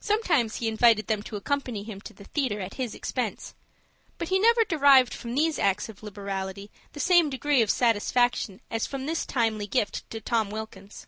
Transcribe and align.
Sometimes 0.00 0.56
he 0.56 0.68
invited 0.68 1.06
them 1.06 1.22
to 1.22 1.36
accompany 1.36 1.82
him 1.82 1.98
to 2.02 2.12
the 2.12 2.24
theatre 2.26 2.60
at 2.60 2.74
his 2.74 2.94
expense. 2.94 3.54
But 4.18 4.28
he 4.28 4.38
never 4.38 4.66
derived 4.66 5.14
from 5.14 5.34
these 5.34 5.58
acts 5.58 5.88
of 5.88 6.02
liberality 6.02 6.70
the 6.92 7.00
same 7.00 7.30
degree 7.30 7.62
of 7.62 7.70
satisfaction 7.70 8.60
as 8.70 8.86
from 8.86 9.06
this 9.06 9.24
timely 9.24 9.66
gift 9.66 10.10
to 10.10 10.20
Tom 10.20 10.50
Wilkins. 10.50 11.06